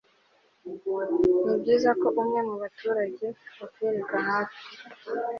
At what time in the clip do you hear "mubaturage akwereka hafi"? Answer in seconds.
2.47-4.63